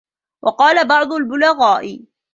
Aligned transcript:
وَقَالَ 0.43 0.87
بَعْضُ 0.87 1.13
الْبُلَغَاءُ 1.13 2.05